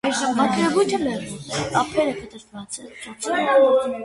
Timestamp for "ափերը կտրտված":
1.83-2.81